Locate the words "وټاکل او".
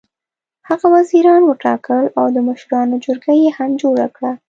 1.45-2.25